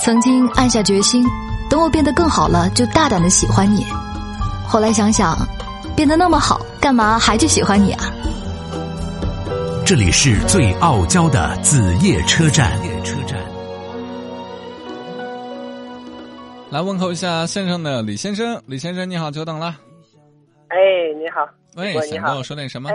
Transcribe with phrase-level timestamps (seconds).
[0.00, 1.22] 曾经暗下决心，
[1.68, 3.84] 等我变得更好了，就大胆的喜欢你。
[4.66, 5.36] 后来想想，
[5.94, 8.04] 变得那么好，干嘛还去喜欢你啊？
[9.84, 12.80] 这里是最傲娇的子夜车站。
[13.04, 13.38] 车站，
[16.70, 19.76] 来问候一下线上的李先生，李先生你好，久等了。
[20.68, 20.78] 哎，
[21.18, 21.46] 你好。
[21.76, 22.88] 喂，想跟我说点什么？
[22.88, 22.94] 哎，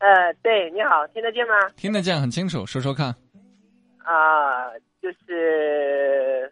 [0.00, 1.54] 呃，对，你好，听得见吗？
[1.76, 3.06] 听得见，很清楚，说说看。
[4.04, 4.68] 啊，
[5.04, 6.50] 就是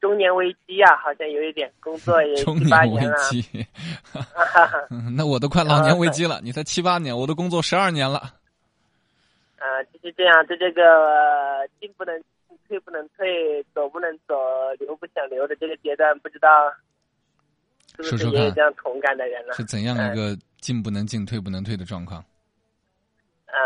[0.00, 3.02] 中年危机啊，好像有一点，工作也 中年危。
[3.28, 3.66] 机，
[5.16, 6.40] 那我都快老年危机了。
[6.44, 8.18] 你才七八年，我都工作十二年了。
[9.58, 12.16] 啊，就是这样，在这个呃进不能
[12.48, 14.36] 进退不能退，走不能走，
[14.78, 16.72] 留不想留的这个阶段，不知道
[17.98, 19.54] 是不是也有这样同感的人了？
[19.54, 22.24] 是怎样一个进不能进、退不能退的状况？
[23.46, 23.58] 啊，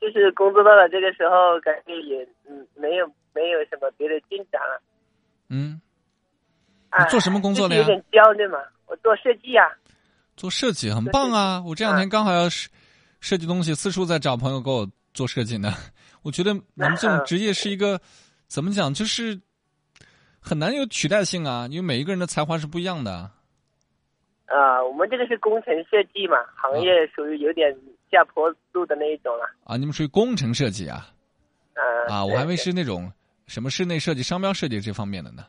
[0.00, 4.82] 就是工作到了这个时候，感觉也嗯没有没有什么别的进展了。
[5.48, 5.80] 嗯，
[6.88, 9.66] 啊，做什么工作的呀就是有点焦虑嘛，我做设计啊、
[10.36, 11.62] 做设计很棒啊！
[11.66, 12.70] 我这两天刚好要设
[13.20, 15.74] 设计东西，四处在找朋友给我做设计呢。
[16.22, 18.00] 我觉得你们这种职业是一个
[18.46, 19.38] 怎么讲，就是
[20.40, 23.30] 很难有取代性啊，因为每一个人的才华是不一样的。
[24.50, 27.72] 啊，我们这个是工程设计嘛，行业属于有点
[28.10, 29.44] 下坡路的那一种了。
[29.64, 31.06] 啊，你们属于工程设计啊？
[31.74, 33.10] 啊啊，我还以为是那种
[33.46, 35.44] 什么室内设计、商标设计这方面的呢。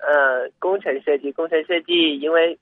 [0.00, 2.58] 呃，工程设计，工程设计，因为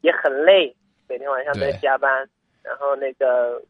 [0.00, 0.74] 也很累，
[1.08, 2.26] 每天晚上都对在加班，
[2.62, 3.62] 然后那个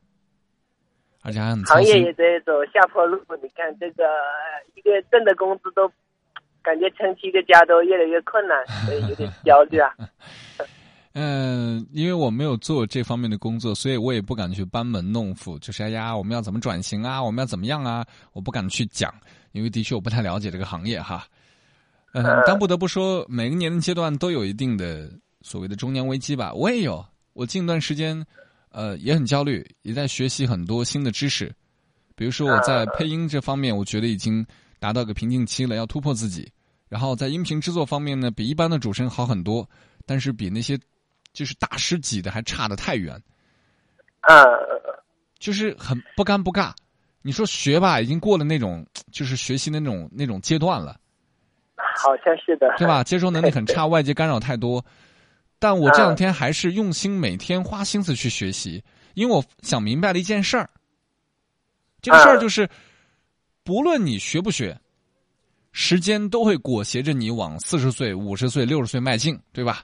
[1.25, 2.12] 而且还很行业也。
[2.12, 3.20] 在走下坡路。
[3.42, 5.91] 你看这个呃一个月挣的工资都
[6.62, 9.92] 感觉撑起一个家都越来越困难，所以有点焦虑啊。
[11.15, 15.57] 嗯，因为我没有做这方面的工作，所以我也不敢去班门弄斧。
[15.61, 17.23] 就是哎呀，我们要怎么转型啊？
[17.23, 18.05] 我们要怎么样啊？
[18.33, 19.15] 我不敢去讲，
[19.53, 21.25] 因为的确我不太了解这个行业哈。
[22.15, 25.09] 嗯，但不得不说，每个年龄阶段都有一定的
[25.42, 26.53] 所谓的中年危机吧。
[26.53, 28.25] 我也有，我近段时间，
[28.70, 31.55] 呃，也很焦虑，也在学习很多新的知识。
[32.17, 34.45] 比如说我在配音这方面，我觉得已经
[34.81, 36.51] 达到个瓶颈期了，要突破自己。
[36.89, 39.69] 然后在音频制作方面呢，比一般的主持人好很多，
[40.07, 40.79] 但是比那些
[41.34, 43.20] 就是大师级的还差得太远，
[44.22, 44.45] 呃，
[45.39, 46.72] 就是很不尴不尬。
[47.20, 50.98] 你说学吧，已经过了那种就是学习的那种那种阶段了。
[51.77, 53.02] 好像是的，对吧？
[53.02, 54.84] 接收能力很差， 外界干扰太多。
[55.58, 58.83] 但我这两天还是用心，每天花心思去学习，
[59.14, 60.70] 因为我想明白了一件事儿。
[62.01, 62.68] 这个事儿就是，
[63.64, 64.78] 不论你学不学，
[65.72, 69.83] 时间都会裹挟着你往四十岁、五十岁、六十岁迈进，对吧？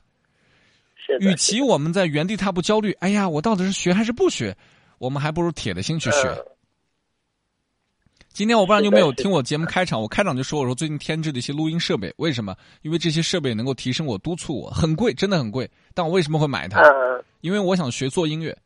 [1.04, 4.56] 是与其我们在原地踏步焦虑，哎呀，我到底是学还是不学？
[4.98, 6.28] 我们还不如铁了心去学。
[6.28, 6.46] 嗯
[8.32, 12.56] 今天我不知道你有没有听我节目开场，我开场就说我说最近添置的一些录音设备，为什么？
[12.82, 15.68] 因为这些设备能够提升我、督促我，很贵，真的很贵。
[15.94, 16.80] 但我为什么会买它？
[16.80, 18.56] 嗯因为我想学做音乐，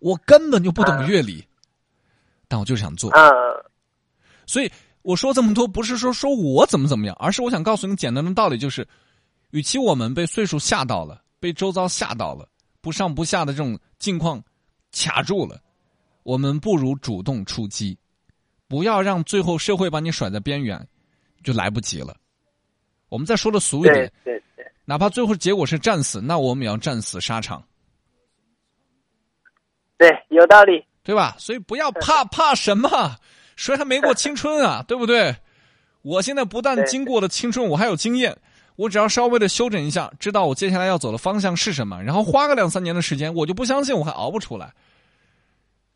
[0.00, 1.42] 我根本就不懂乐理，
[2.46, 3.10] 但我就是想做。
[3.12, 3.32] 嗯
[4.46, 4.70] 所以
[5.00, 8.86] 我说这么多，不是说说我怎么怎么样，而是我想告诉你简单的道理，就是，
[9.50, 12.48] 与其我们被岁数吓到了，被周遭吓到了，
[12.80, 14.42] 不上不下的这种境况
[14.92, 15.60] 卡住了，
[16.22, 17.96] 我们不如主动出击，
[18.68, 20.86] 不要让最后社会把你甩在边缘，
[21.42, 22.16] 就来不及了。
[23.08, 27.62] 我们再说的俗一对点，对对，哪怕最后结果是战死，那我们也要战死沙场，
[29.96, 30.84] 对，有道理。
[31.02, 31.34] 对吧？
[31.38, 33.16] 所以不要怕，怕什么？
[33.56, 34.84] 谁还没过青春啊？
[34.86, 35.34] 对不对？
[36.02, 38.38] 我现在不但经过了青春，我还有经验。
[38.80, 44.72] 我只要稍微的修整一下，知道我接下来要走的方向是什么，然后花个两三年的时间，我就不相信我还熬不出来。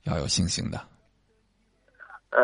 [0.02, 0.78] 要有信心的，
[2.28, 2.38] 嗯，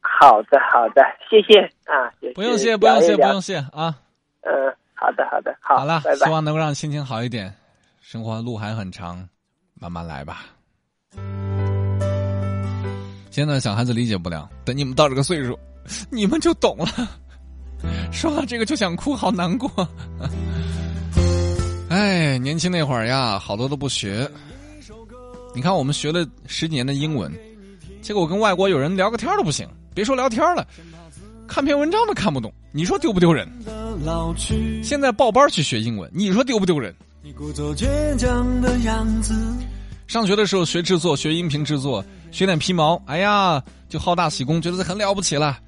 [0.00, 3.96] 好的好的，谢谢啊，不用谢，不用谢，不用谢啊！
[4.40, 4.52] 嗯，
[4.94, 6.26] 好的好的，好，好了，拜拜。
[6.26, 7.54] 希望能够让心情好一点。
[8.00, 9.28] 生活路还很长，
[9.74, 10.40] 慢慢来吧。
[13.30, 15.56] 现在小孩子理解不了，等你们到这个岁数，
[16.10, 16.86] 你们就懂了。
[18.12, 19.70] 说到这个就想哭，好难过。
[21.88, 24.28] 哎，年轻那会儿呀，好多都不学。
[25.54, 27.30] 你看，我们学了十几年的英文，
[28.00, 30.66] 结果跟外国有人聊个天都不行，别说聊天了，
[31.46, 32.50] 看篇文章都看不懂。
[32.70, 33.46] 你说丢不丢人？
[34.82, 36.94] 现在报班去学英文，你说丢不丢人？
[37.22, 39.34] 你故作倔强的样子，
[40.06, 45.58] 上学的时候学制作，学音频制作，学点皮毛，哎呀，就好大喜功，觉得这很了不起了。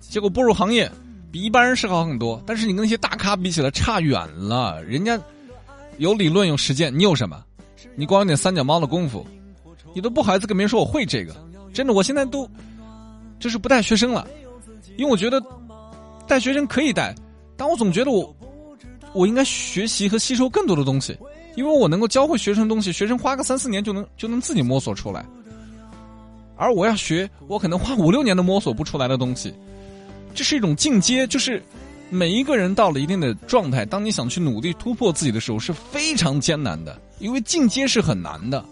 [0.00, 0.90] 结果步入行业，
[1.34, 4.80] 比一般人是好很多，但是你跟那些大咖比起来差远了。
[4.84, 5.20] 人家
[5.98, 7.42] 有理论有实践，你有什么？
[7.96, 9.26] 你光有点三脚猫的功夫，
[9.92, 11.34] 你都不好意思跟别人说我会这个。
[11.72, 12.48] 真的，我现在都
[13.40, 14.24] 就是不带学生了，
[14.96, 15.42] 因为我觉得
[16.28, 17.12] 带学生可以带，
[17.56, 18.32] 但我总觉得我
[19.12, 21.18] 我应该学习和吸收更多的东西，
[21.56, 25.26] 因为我能够教会学生东西，学生花个三四年就能就能自己摸索出来，
[26.54, 29.52] 而我要学，我可能花五六年都摸索不出来的东西，
[30.34, 31.62] 这是一种进阶，就是
[32.10, 38.62] 每一个人到了一定的状态，当你想去努力突破自己的时候，是非常艰难的，因为进阶是很难的。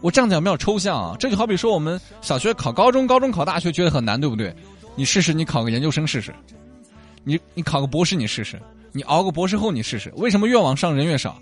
[0.00, 4.54] 我这样讲比较抽象啊，这就好比说我们小学考高中，高中考大学觉得很难，对不对？
[4.94, 6.34] 你试试，你考个研究生试试，
[7.24, 8.60] 你你考个博士你试试，
[8.92, 10.12] 你熬个博士后你试试。
[10.16, 11.38] 为什么越往上人越少？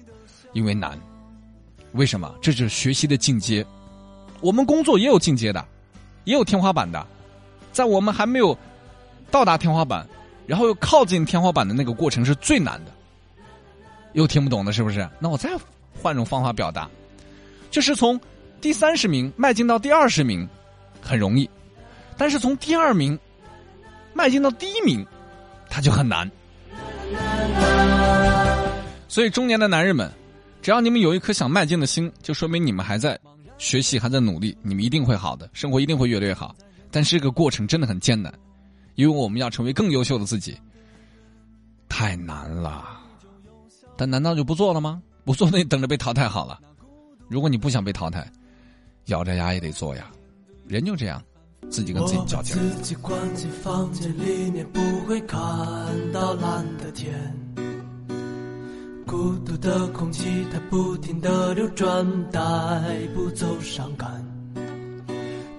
[0.52, 0.98] 因为难。
[1.92, 2.32] 为什么？
[2.40, 3.66] 这就是学习的进阶。
[4.40, 5.66] 我们工作也有进阶的，
[6.24, 7.04] 也有天花板的，
[7.72, 8.56] 在我们还没有
[9.30, 10.06] 到达天花板，
[10.46, 12.92] 然后又靠近天花板的那个过程是最难的。
[14.12, 15.08] 又听不懂的是不是？
[15.18, 15.50] 那我再
[16.00, 16.88] 换种方法表达，
[17.70, 18.20] 就是从。
[18.60, 20.46] 第三十名迈进到第二十名
[21.00, 21.48] 很容易，
[22.18, 23.18] 但是从第二名
[24.12, 25.02] 迈进到第一名，
[25.70, 26.30] 他就很难。
[29.08, 30.12] 所以中年的男人们，
[30.60, 33.18] 只要你们有一颗想迈进的心，就说明你们还在
[33.56, 36.54] 学习，还在努力，你们一定会好的，生活一定会越来越好。
[36.90, 38.32] 但是这个过程真的很艰难，
[38.94, 40.56] 因为我们要成为更优秀的自己，
[41.88, 43.00] 太难了。
[43.96, 45.02] 但难道就不做了吗？
[45.24, 46.58] 不做那等着被淘汰好了。
[47.28, 48.30] 如果你不想被淘汰。
[49.06, 50.08] 咬着牙也得做呀，
[50.68, 51.20] 人就这样，
[51.68, 52.54] 自己跟自己较劲。
[52.54, 55.40] 自己关进房间里面，不会看
[56.12, 57.12] 到蓝的天。
[59.06, 62.40] 孤独的空气，它不停的流转，带
[63.14, 64.29] 不走伤感。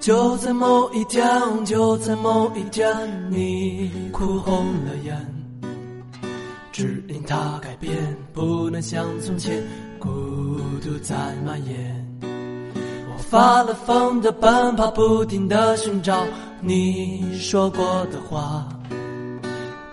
[0.02, 1.24] 就在某一天，
[1.64, 2.92] 就在某一天，
[3.30, 5.16] 你哭红了眼，
[6.72, 7.96] 只因他改变，
[8.34, 9.62] 不能像从前，
[10.00, 10.10] 孤
[10.84, 11.16] 独在
[11.46, 12.20] 蔓延。
[12.24, 16.26] 我发了疯的奔跑，不停的寻找
[16.62, 18.68] 你说过的话。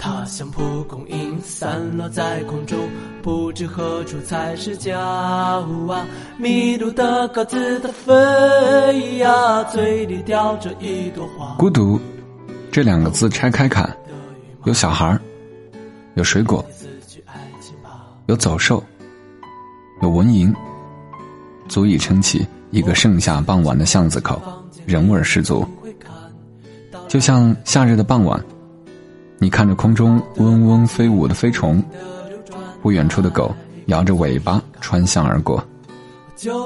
[0.08, 2.78] 它像蒲公英散落在空中，
[3.22, 5.62] 不知何处才是家。
[6.38, 11.55] 迷路的鸽子它飞呀，嘴里叼着一朵花。
[11.58, 12.00] 孤独，
[12.72, 13.94] 这两个字拆开看，
[14.64, 15.19] 有小孩
[16.14, 16.64] 有水果，
[18.28, 18.82] 有走兽，
[20.00, 20.54] 有蚊蝇，
[21.69, 22.46] 足以撑起。
[22.70, 24.40] 一个盛夏傍晚的巷子口，
[24.87, 25.66] 人味十足。
[27.08, 28.43] 就像夏日的傍晚，
[29.38, 31.82] 你看着空中嗡嗡飞舞的飞虫，
[32.82, 33.55] 不远处的狗
[33.87, 35.62] 摇着尾巴穿巷而过。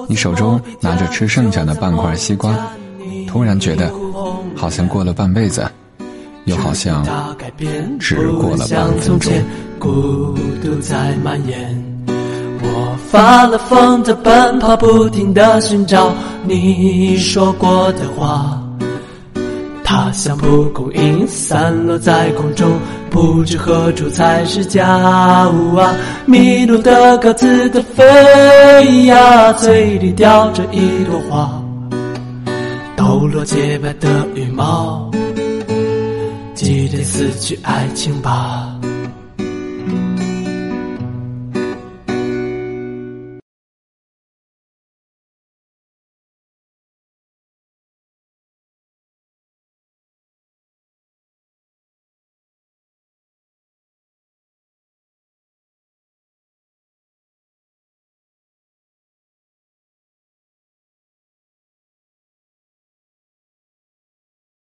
[0.09, 2.55] 你手中拿着吃剩下的半块西瓜，
[3.29, 3.93] 突然觉得
[4.57, 5.71] 好像过了半辈子，
[6.45, 7.05] 又好像
[7.99, 9.33] 只过了半分钟。
[12.65, 16.15] 我发了疯的奔跑，不停的寻找
[16.45, 18.62] 你说过的话。
[19.85, 22.79] 它像蒲公英散落在空中，
[23.11, 25.51] 不知何处才是家。
[26.25, 31.63] 迷路的鸽子的飞呀，嘴里叼着一朵花。
[32.97, 35.11] 抖落洁白的羽毛，
[36.55, 38.69] 记得死去爱情吧。